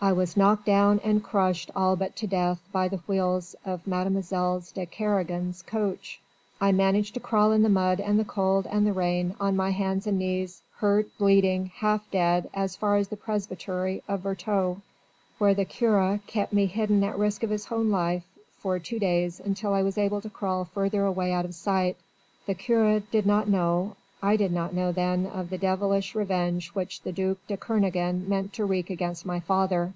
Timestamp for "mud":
7.68-7.98